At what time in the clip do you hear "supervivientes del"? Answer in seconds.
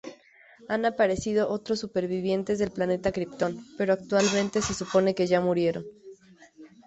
1.79-2.71